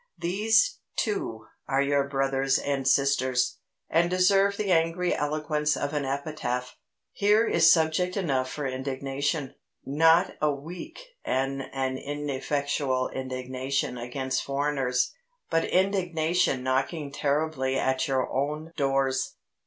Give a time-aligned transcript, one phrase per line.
[0.17, 6.75] These, too, are your brothers and sisters, and deserve the angry eloquence of an epitaph.
[7.11, 9.53] Here is subject enough for indignation
[9.85, 15.13] not a weak and ineffectual indignation against foreigners,
[15.51, 19.35] but indignation knocking terribly at your own doors.